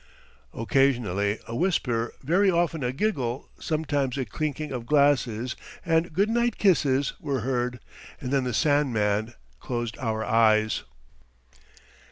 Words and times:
Occasionally 0.55 1.37
a 1.47 1.55
whisper, 1.55 2.11
very 2.23 2.49
often 2.49 2.83
a 2.83 2.91
giggle, 2.91 3.51
sometimes 3.59 4.17
a 4.17 4.25
clinking 4.25 4.71
of 4.71 4.87
glasses, 4.87 5.55
and 5.85 6.11
good 6.11 6.27
night 6.27 6.57
kisses, 6.57 7.13
were 7.19 7.41
heard, 7.41 7.79
and 8.19 8.33
then 8.33 8.43
the 8.43 8.51
sand 8.55 8.93
man 8.93 9.35
closed 9.59 9.95
our 9.99 10.25
eyes. 10.25 10.81